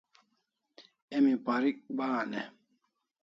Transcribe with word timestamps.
Emi 1.15 1.33
parik 1.45 1.77
bahan 1.97 2.31
e? 2.41 2.43